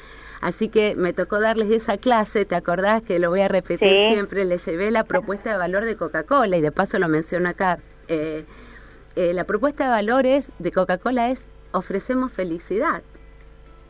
Así 0.40 0.68
que 0.68 0.94
me 0.96 1.12
tocó 1.12 1.40
darles 1.40 1.70
esa 1.70 1.96
clase, 1.96 2.44
¿te 2.44 2.54
acordás 2.54 3.02
que 3.02 3.18
lo 3.18 3.30
voy 3.30 3.40
a 3.40 3.48
repetir 3.48 4.12
siempre? 4.12 4.44
Les 4.44 4.64
llevé 4.66 4.90
la 4.90 5.04
propuesta 5.04 5.50
de 5.50 5.56
valor 5.56 5.84
de 5.84 5.96
Coca-Cola 5.96 6.56
y 6.56 6.60
de 6.60 6.72
paso 6.72 6.98
lo 6.98 7.08
menciono 7.08 7.48
acá. 7.48 7.78
Eh, 8.08 8.44
eh, 9.16 9.32
la 9.32 9.44
propuesta 9.44 9.84
de 9.84 9.90
valores 9.90 10.46
de 10.58 10.72
Coca-Cola 10.72 11.30
es 11.30 11.40
ofrecemos 11.72 12.32
felicidad 12.32 13.02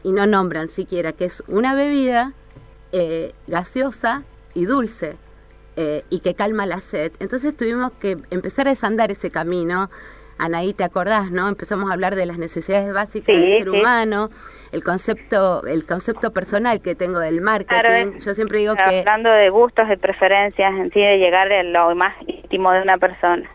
y 0.06 0.12
no 0.12 0.25
nombran 0.25 0.68
siquiera 0.68 1.12
que 1.12 1.25
es 1.25 1.42
una 1.48 1.75
bebida 1.75 2.32
eh, 2.92 3.32
gaseosa 3.48 4.22
y 4.54 4.64
dulce 4.64 5.16
eh, 5.75 6.04
y 6.10 6.20
que 6.20 6.34
calma 6.34 6.64
la 6.64 6.80
sed. 6.80 7.10
Entonces 7.18 7.56
tuvimos 7.56 7.90
que 7.94 8.16
empezar 8.30 8.68
a 8.68 8.70
desandar 8.70 9.10
ese 9.10 9.32
camino. 9.32 9.90
Anaí, 10.38 10.75
¿te 10.75 10.84
acordás, 10.84 11.32
no? 11.32 11.48
Empezamos 11.48 11.90
a 11.90 11.94
hablar 11.94 12.14
de 12.14 12.25
las 12.25 12.38
necesidades 12.38 12.94
básicas 12.94 13.34
del 13.34 13.58
ser 13.58 13.68
humano, 13.68 14.30
el 14.70 14.84
concepto, 14.84 15.66
el 15.66 15.84
concepto 15.86 16.30
personal 16.30 16.80
que 16.80 16.94
tengo 16.94 17.18
del 17.18 17.40
marketing. 17.40 18.20
Yo 18.25 18.32
siempre 18.34 18.60
digo 18.60 18.76
que 18.76 19.00
hablando 19.00 19.30
de 19.30 19.50
gustos, 19.50 19.88
de 19.88 19.96
preferencias, 19.96 20.72
en 20.72 20.92
sí 20.92 21.00
de 21.00 21.18
llegar 21.18 21.50
a 21.50 21.64
lo 21.64 21.96
más 21.96 22.14
íntimo 22.25 22.70
de 22.70 22.82
una 22.82 22.96
persona. 22.98 23.50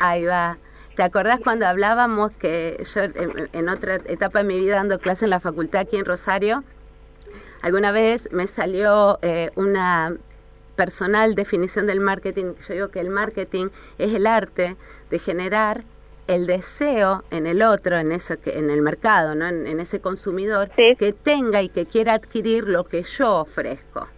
Ahí 0.00 0.24
va. 0.24 0.58
¿Te 0.96 1.02
acordás 1.02 1.40
cuando 1.40 1.66
hablábamos 1.66 2.32
que 2.32 2.82
yo 2.94 3.02
en, 3.52 3.68
otra 3.68 3.96
etapa 4.06 4.38
de 4.38 4.44
mi 4.44 4.58
vida 4.58 4.76
dando 4.76 4.98
clase 4.98 5.26
en 5.26 5.30
la 5.30 5.40
facultad 5.40 5.82
aquí 5.82 5.96
en 5.96 6.06
Rosario, 6.06 6.64
alguna 7.60 7.92
vez 7.92 8.26
me 8.32 8.46
salió 8.46 9.18
eh, 9.20 9.50
una 9.56 10.16
personal 10.74 11.34
definición 11.34 11.86
del 11.86 12.00
marketing, 12.00 12.54
yo 12.66 12.74
digo 12.74 12.88
que 12.88 13.00
el 13.00 13.10
marketing 13.10 13.68
es 13.98 14.14
el 14.14 14.26
arte 14.26 14.76
de 15.10 15.18
generar 15.18 15.84
el 16.28 16.46
deseo 16.46 17.24
en 17.30 17.46
el 17.46 17.60
otro, 17.60 17.98
en 17.98 18.10
eso 18.10 18.40
que, 18.40 18.58
en 18.58 18.70
el 18.70 18.80
mercado, 18.80 19.34
¿no? 19.34 19.46
en, 19.46 19.78
ese 19.78 20.00
consumidor, 20.00 20.70
que 20.70 21.12
tenga 21.12 21.60
y 21.60 21.68
que 21.68 21.84
quiera 21.84 22.14
adquirir 22.14 22.64
lo 22.64 22.84
que 22.84 23.02
yo 23.02 23.40
ofrezco. 23.40 24.08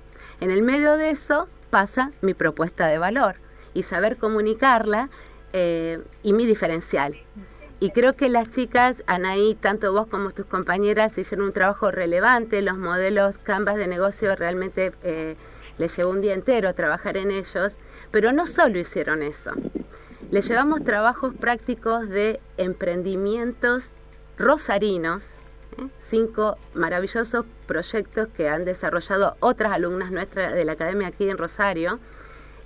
En 0.40 0.52
el 0.52 0.62
medio 0.62 0.96
de 0.96 1.10
eso 1.10 1.48
pasa 1.70 2.12
mi 2.22 2.34
propuesta 2.34 2.86
de 2.86 2.98
valor 2.98 3.34
y 3.74 3.82
saber 3.82 4.16
comunicarla 4.16 5.10
eh, 5.52 6.00
y 6.22 6.32
mi 6.32 6.46
diferencial. 6.46 7.16
Y 7.80 7.90
creo 7.90 8.14
que 8.14 8.28
las 8.28 8.50
chicas, 8.50 8.96
Anaí, 9.06 9.54
tanto 9.54 9.92
vos 9.92 10.08
como 10.08 10.32
tus 10.32 10.46
compañeras, 10.46 11.16
hicieron 11.16 11.46
un 11.46 11.52
trabajo 11.52 11.92
relevante. 11.92 12.60
Los 12.60 12.76
modelos 12.76 13.38
Canvas 13.38 13.76
de 13.76 13.86
negocio 13.86 14.34
realmente 14.34 14.92
eh, 15.04 15.36
les 15.78 15.96
llevó 15.96 16.10
un 16.10 16.20
día 16.20 16.34
entero 16.34 16.74
trabajar 16.74 17.16
en 17.16 17.30
ellos. 17.30 17.72
Pero 18.10 18.32
no 18.32 18.46
solo 18.46 18.78
hicieron 18.78 19.22
eso. 19.22 19.52
Les 20.30 20.48
llevamos 20.48 20.82
trabajos 20.82 21.34
prácticos 21.34 22.08
de 22.08 22.40
emprendimientos 22.56 23.84
rosarinos, 24.36 25.22
¿eh? 25.78 25.86
cinco 26.10 26.58
maravillosos 26.74 27.46
proyectos 27.66 28.28
que 28.36 28.48
han 28.48 28.64
desarrollado 28.64 29.36
otras 29.40 29.72
alumnas 29.72 30.10
nuestras 30.10 30.52
de 30.52 30.64
la 30.64 30.72
academia 30.72 31.08
aquí 31.08 31.28
en 31.28 31.38
Rosario 31.38 32.00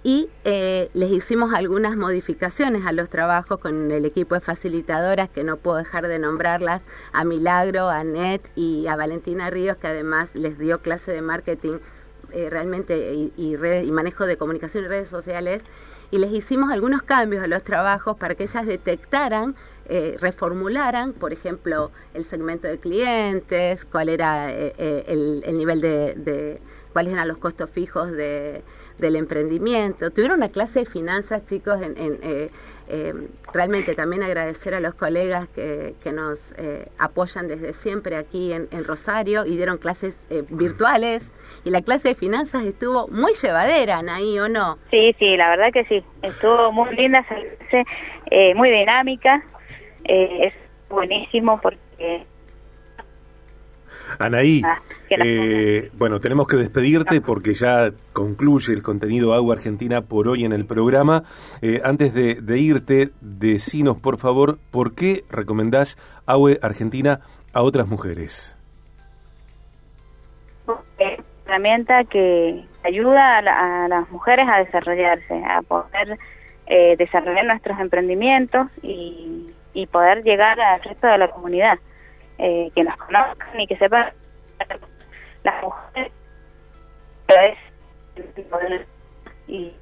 y 0.04 0.28
eh, 0.44 0.90
les 0.94 1.10
hicimos 1.12 1.54
algunas 1.54 1.96
modificaciones 1.96 2.84
a 2.86 2.92
los 2.92 3.08
trabajos 3.08 3.60
con 3.60 3.90
el 3.90 4.04
equipo 4.04 4.34
de 4.34 4.40
facilitadoras, 4.40 5.30
que 5.30 5.44
no 5.44 5.58
puedo 5.58 5.76
dejar 5.76 6.08
de 6.08 6.18
nombrarlas, 6.18 6.82
a 7.12 7.24
Milagro, 7.24 7.88
a 7.88 8.02
Net 8.02 8.42
y 8.56 8.86
a 8.88 8.96
Valentina 8.96 9.48
Ríos, 9.50 9.76
que 9.76 9.86
además 9.86 10.34
les 10.34 10.58
dio 10.58 10.80
clase 10.80 11.12
de 11.12 11.22
marketing 11.22 11.78
eh, 12.32 12.48
realmente 12.50 13.14
y, 13.14 13.32
y, 13.36 13.54
y 13.54 13.92
manejo 13.92 14.26
de 14.26 14.36
comunicación 14.36 14.84
y 14.84 14.88
redes 14.88 15.08
sociales, 15.08 15.62
y 16.10 16.18
les 16.18 16.32
hicimos 16.32 16.72
algunos 16.72 17.02
cambios 17.02 17.44
a 17.44 17.46
los 17.46 17.62
trabajos 17.62 18.16
para 18.16 18.34
que 18.34 18.44
ellas 18.44 18.66
detectaran 18.66 19.54
eh, 19.88 20.16
reformularan, 20.20 21.12
por 21.12 21.32
ejemplo, 21.32 21.90
el 22.14 22.24
segmento 22.24 22.68
de 22.68 22.78
clientes, 22.78 23.84
cuál 23.84 24.08
era 24.08 24.52
el, 24.52 25.42
nivel 25.56 25.80
de, 25.80 26.14
de, 26.14 26.60
cuáles 26.92 27.12
eran 27.12 27.26
los 27.28 27.38
costos 27.38 27.68
fijos 27.70 28.10
de, 28.12 28.62
del 29.02 29.16
emprendimiento. 29.16 30.10
Tuvieron 30.10 30.38
una 30.38 30.48
clase 30.48 30.80
de 30.80 30.86
finanzas, 30.86 31.44
chicos, 31.46 31.82
en, 31.82 31.94
eh, 32.22 32.50
eh, 32.88 33.12
realmente 33.52 33.94
también 33.94 34.22
agradecer 34.22 34.74
a 34.74 34.80
los 34.80 34.94
colegas 34.94 35.48
que, 35.48 35.94
que 36.02 36.12
nos 36.12 36.38
eh, 36.56 36.86
apoyan 36.98 37.48
desde 37.48 37.74
siempre 37.74 38.16
aquí 38.16 38.52
en, 38.52 38.84
Rosario 38.84 39.44
y 39.44 39.56
dieron 39.56 39.78
clases 39.78 40.14
virtuales. 40.48 41.30
Y 41.64 41.70
la 41.70 41.82
clase 41.82 42.08
de 42.08 42.14
finanzas 42.14 42.64
estuvo 42.64 43.08
muy 43.08 43.34
llevadera, 43.34 44.00
ahí 44.08 44.38
¿o 44.38 44.48
no? 44.48 44.78
Sí, 44.90 45.14
sí, 45.18 45.36
la 45.36 45.50
verdad 45.50 45.72
que 45.72 45.84
sí. 45.84 46.02
Estuvo 46.22 46.72
muy 46.72 46.94
linda, 46.96 47.24
muy 48.54 48.70
dinámica. 48.70 49.42
es 50.04 50.54
buenísimo 50.88 51.60
porque 51.60 52.26
Anaí, 54.18 54.62
ah, 54.64 54.80
eh, 55.18 55.90
bueno, 55.94 56.20
tenemos 56.20 56.46
que 56.46 56.56
despedirte 56.56 57.20
porque 57.20 57.54
ya 57.54 57.90
concluye 58.12 58.72
el 58.72 58.82
contenido 58.82 59.34
Agua 59.34 59.54
Argentina 59.54 60.02
por 60.02 60.28
hoy 60.28 60.44
en 60.44 60.52
el 60.52 60.66
programa. 60.66 61.24
Eh, 61.60 61.80
antes 61.84 62.14
de, 62.14 62.58
irte, 62.58 63.10
decinos 63.20 63.98
por 63.98 64.18
favor 64.18 64.58
por 64.70 64.94
qué 64.94 65.24
recomendás 65.30 65.96
Agua 66.26 66.52
Argentina 66.62 67.20
a 67.52 67.62
otras 67.62 67.86
mujeres. 67.86 68.56
herramienta 71.44 72.04
que 72.04 72.64
ayuda 72.84 73.38
a, 73.38 73.88
las 73.88 74.10
mujeres 74.10 74.46
a 74.48 74.58
desarrollarse, 74.58 75.42
a 75.44 75.62
poder 75.62 76.18
eh, 76.66 76.96
desarrollar 76.96 77.44
nuestros 77.44 77.78
emprendimientos 77.78 78.68
y, 78.82 79.50
y 79.74 79.86
poder 79.86 80.22
llegar 80.22 80.58
al 80.60 80.82
resto 80.82 81.06
de 81.06 81.18
la 81.18 81.28
comunidad. 81.28 81.78
Eh, 82.44 82.72
que 82.74 82.82
nos 82.82 82.96
conozcan 82.96 83.60
y 83.60 83.66
que 83.68 83.76
sepan 83.76 84.06
las 85.44 85.62
mujeres 85.62 86.12
y, 89.46 89.74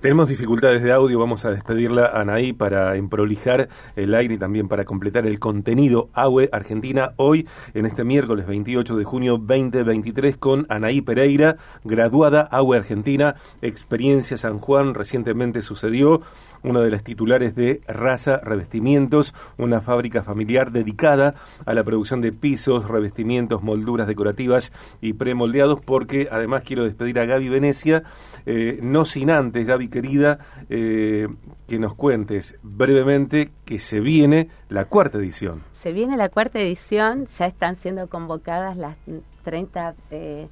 tenemos 0.00 0.30
dificultades 0.30 0.82
de 0.82 0.92
audio, 0.92 1.18
vamos 1.18 1.44
a 1.44 1.50
despedirla 1.50 2.06
a 2.06 2.22
Anaí 2.22 2.54
para 2.54 2.96
emprolijar 2.96 3.68
el 3.96 4.14
aire 4.14 4.34
y 4.34 4.38
también 4.38 4.66
para 4.66 4.86
completar 4.86 5.26
el 5.26 5.38
contenido 5.38 6.08
AUE 6.14 6.48
Argentina 6.52 7.12
hoy 7.16 7.46
en 7.74 7.84
este 7.84 8.02
miércoles 8.02 8.46
28 8.46 8.96
de 8.96 9.04
junio 9.04 9.32
2023 9.36 10.38
con 10.38 10.64
Anaí 10.70 11.02
Pereira, 11.02 11.56
graduada 11.84 12.40
AUE 12.40 12.78
Argentina, 12.78 13.36
experiencia 13.60 14.38
San 14.38 14.58
Juan, 14.58 14.94
recientemente 14.94 15.60
sucedió 15.60 16.22
una 16.62 16.80
de 16.80 16.90
las 16.90 17.02
titulares 17.02 17.54
de 17.54 17.80
Raza 17.88 18.38
Revestimientos, 18.38 19.34
una 19.56 19.80
fábrica 19.80 20.22
familiar 20.22 20.72
dedicada 20.72 21.34
a 21.64 21.74
la 21.74 21.84
producción 21.84 22.20
de 22.20 22.32
pisos, 22.32 22.88
revestimientos, 22.88 23.62
molduras 23.62 24.06
decorativas 24.06 24.72
y 25.00 25.14
premoldeados, 25.14 25.80
porque 25.80 26.28
además 26.30 26.62
quiero 26.64 26.84
despedir 26.84 27.18
a 27.18 27.26
Gaby 27.26 27.48
Venecia, 27.48 28.02
eh, 28.46 28.78
no 28.82 29.04
sin 29.04 29.30
antes, 29.30 29.66
Gaby 29.66 29.88
querida, 29.90 30.38
eh, 30.68 31.28
que 31.66 31.78
nos 31.78 31.94
cuentes 31.94 32.58
brevemente 32.62 33.50
que 33.64 33.78
se 33.78 34.00
viene 34.00 34.48
la 34.68 34.86
cuarta 34.86 35.18
edición. 35.18 35.62
Se 35.82 35.92
viene 35.92 36.16
la 36.16 36.28
cuarta 36.28 36.58
edición, 36.58 37.26
ya 37.38 37.46
están 37.46 37.76
siendo 37.76 38.08
convocadas 38.08 38.76
las 38.76 38.96
30 39.44 39.94
eh, 40.10 40.48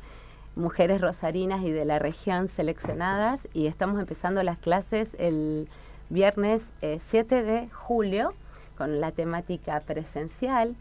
mujeres 0.57 1.01
rosarinas 1.01 1.63
y 1.65 1.71
de 1.71 1.85
la 1.85 1.99
región 1.99 2.49
seleccionadas 2.49 3.41
y 3.55 3.67
estamos 3.67 4.01
empezando 4.01 4.43
las 4.43 4.59
clases 4.59 5.09
el 5.19 5.69
viernes 6.11 6.63
7 6.81 7.39
eh, 7.39 7.43
de 7.43 7.69
julio 7.71 8.35
con 8.77 9.01
la 9.01 9.13
temática 9.13 9.81
presencial. 9.81 10.77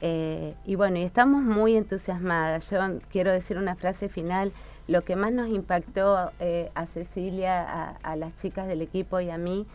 Eh, 0.00 0.54
y 0.64 0.76
bueno, 0.76 0.98
y 0.98 1.02
estamos 1.02 1.42
muy 1.42 1.76
entusiasmadas. 1.76 2.68
Yo 2.70 2.78
quiero 3.10 3.32
decir 3.32 3.58
una 3.58 3.74
frase 3.74 4.08
final. 4.08 4.52
Lo 4.88 5.04
que 5.04 5.16
más 5.16 5.32
nos 5.32 5.48
impactó 5.48 6.32
eh, 6.40 6.70
a 6.74 6.86
Cecilia, 6.86 7.96
a, 8.02 8.16
las 8.16 8.36
chicas 8.38 8.66
del 8.66 8.80
equipo 8.80 9.20
y 9.20 9.28
a 9.28 9.36
mí 9.36 9.66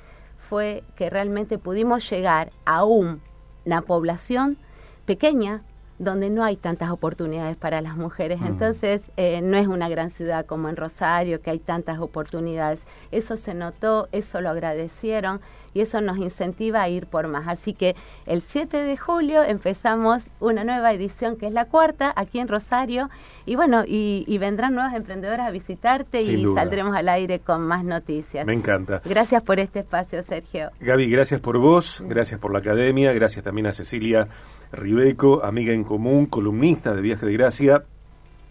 fue 0.50 0.84
que 0.96 1.12
realmente 1.12 1.60
pudimos 1.60 2.10
llegar 2.10 2.51
a 2.65 2.84
una 2.84 3.82
población 3.86 4.58
pequeña, 5.05 5.62
donde 6.00 6.32
no 6.32 6.43
hay 6.43 6.58
tantas 6.58 6.89
oportunidades 6.89 7.55
para 7.55 7.79
las 7.82 7.96
mujeres. 7.96 8.41
Mm. 8.41 8.48
Entonces, 8.48 9.03
eh, 9.15 9.41
no 9.43 9.55
es 9.55 9.67
una 9.67 9.88
gran 9.88 10.10
ciudad 10.10 10.48
como 10.48 10.67
en 10.67 10.75
Rosario, 10.75 11.41
que 11.41 11.51
hay 11.51 11.60
tantas 11.60 12.00
oportunidades. 12.00 12.79
Eso 13.12 13.38
se 13.38 13.53
notó, 13.53 14.10
eso 14.12 14.41
lo 14.41 14.50
agradecieron 14.50 15.41
y 15.74 15.82
eso 15.82 16.01
nos 16.01 16.18
incentiva 16.18 16.82
a 16.82 16.89
ir 16.89 17.08
por 17.08 17.27
más. 17.27 17.48
Así 17.48 17.74
que 17.74 17.96
el 18.25 18.42
7 18.42 18.77
de 18.77 18.98
julio 18.98 19.44
empezamos 19.44 20.30
una 20.39 20.63
nueva 20.63 20.94
edición 20.94 21.38
que 21.38 21.48
es 21.48 21.53
la 21.53 21.65
cuarta 21.65 22.13
aquí 22.15 22.39
en 22.39 22.48
Rosario 22.48 23.10
y 23.46 23.56
bueno, 23.56 23.84
y, 23.86 24.38
vendrán 24.38 24.74
nuevas 24.74 24.94
emprendedoras 24.94 25.48
a 25.48 25.51
visitarte 25.51 26.20
y 26.20 26.44
saldremos 26.53 26.96
al 26.96 27.10
aire 27.10 27.39
con 27.39 27.65
más 27.65 27.84
noticias. 27.84 28.46
Me 28.46 28.53
encanta. 28.53 29.01
Gracias 29.06 29.42
por 29.44 29.60
este 29.60 29.80
espacio, 29.80 30.24
Sergio. 30.24 30.70
Gaby, 30.80 31.10
gracias 31.10 31.39
por 31.39 31.58
vos, 31.58 32.03
gracias 32.08 32.39
por 32.39 32.51
la 32.51 32.60
academia, 32.60 33.13
gracias 33.13 33.44
también 33.44 33.68
a 33.68 33.74
Cecilia 33.74 34.27
Ribeco, 34.72 35.44
amiga 35.44 35.74
en 35.74 35.84
común, 35.84 36.25
columnista 36.25 36.94
de 36.96 37.01
Viaje 37.01 37.25
de 37.25 37.33
Gracia 37.33 37.83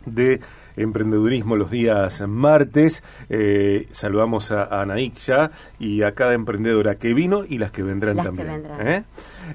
de 0.07 0.41
emprendedurismo 0.77 1.57
los 1.57 1.71
días 1.71 2.23
martes. 2.27 3.03
Eh, 3.29 3.89
saludamos 3.93 4.53
a, 4.53 4.63
a 4.65 4.97
ya 5.27 5.51
y 5.79 6.03
a 6.03 6.13
cada 6.13 6.35
emprendedora 6.35 6.97
que 6.97 7.15
vino 7.15 7.45
y 7.49 7.59
las 7.59 7.73
que 7.73 7.83
vendrán 7.83 8.17
también. 8.17 8.65
¿eh? 8.81 9.05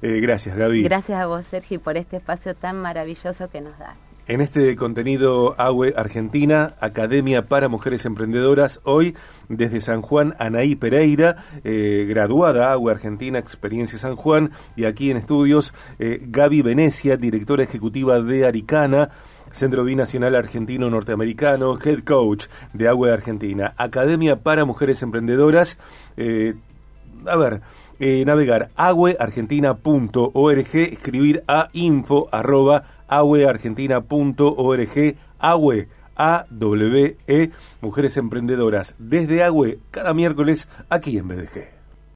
Eh, 0.02 0.20
gracias, 0.20 0.56
Gaby. 0.58 0.84
Gracias 0.84 1.20
a 1.20 1.26
vos, 1.28 1.46
Sergio, 1.46 1.80
por 1.80 1.98
este 1.98 2.18
espacio 2.18 2.56
tan 2.56 2.82
maravilloso 2.82 3.50
que 3.50 3.62
nos 3.62 3.78
da. 3.78 3.96
En 4.28 4.42
este 4.42 4.76
contenido 4.76 5.56
AWE 5.58 5.94
Argentina, 5.96 6.76
Academia 6.82 7.46
para 7.46 7.70
Mujeres 7.70 8.06
Emprendedoras, 8.06 8.82
hoy 8.84 9.16
desde 9.48 9.80
San 9.80 10.02
Juan, 10.02 10.36
Anaí 10.38 10.76
Pereira, 10.76 11.46
graduada 11.64 12.74
AWE 12.74 12.92
Argentina, 12.92 13.40
Experiencia 13.40 13.98
San 13.98 14.18
Juan, 14.18 14.52
y 14.76 14.84
aquí 14.84 15.12
en 15.12 15.16
estudios 15.16 15.74
Gaby 15.98 16.62
Venecia, 16.62 17.16
directora 17.16 17.64
ejecutiva 17.64 18.20
de 18.20 18.46
Aricana. 18.46 19.12
Centro 19.52 19.84
Binacional 19.84 20.36
Argentino 20.36 20.90
Norteamericano, 20.90 21.78
Head 21.78 22.04
Coach 22.04 22.48
de 22.74 22.88
Agua 22.88 23.10
de 23.10 23.14
Argentina, 23.14 23.76
Academia 23.78 24.38
para 24.38 24.66
Mujeres 24.66 25.04
Emprendedoras. 25.04 25.78
Eh, 26.18 26.56
a 27.26 27.36
ver, 27.36 27.62
eh, 28.00 28.24
navegar 28.26 28.70
agueargentina.org, 28.76 30.76
escribir 30.76 31.44
a 31.48 31.70
info 31.74 32.30
arroba 32.32 32.84
agueargentina.org, 33.08 35.16
agüe, 35.40 35.88
A-W-E, 36.16 37.52
Mujeres 37.82 38.18
Emprendedoras, 38.18 38.96
desde 38.98 39.44
Agüe, 39.44 39.80
cada 39.92 40.14
miércoles 40.14 40.70
aquí 40.90 41.18
en 41.18 41.28
BDG. 41.28 41.77